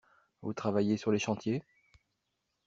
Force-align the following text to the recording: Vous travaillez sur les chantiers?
Vous 0.41 0.55
travaillez 0.55 0.97
sur 0.97 1.11
les 1.11 1.19
chantiers? 1.19 1.61